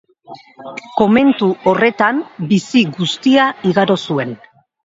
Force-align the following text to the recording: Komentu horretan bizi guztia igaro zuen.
Komentu 1.01 1.51
horretan 1.73 2.23
bizi 2.55 2.83
guztia 2.99 3.47
igaro 3.75 4.03
zuen. 4.09 4.35